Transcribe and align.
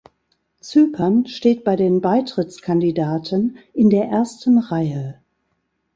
Zypern 0.61 1.27
steht 1.27 1.63
bei 1.63 1.75
den 1.75 2.01
Beitrittskandidaten 2.01 3.59
in 3.71 3.91
der 3.91 4.05
ersten 4.07 4.57
Reihe. 4.57 5.21